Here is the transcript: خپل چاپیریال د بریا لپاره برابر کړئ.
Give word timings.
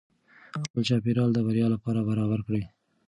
خپل 0.65 0.81
چاپیریال 0.89 1.29
د 1.33 1.39
بریا 1.47 1.67
لپاره 1.75 1.99
برابر 2.09 2.39
کړئ. 2.47 2.63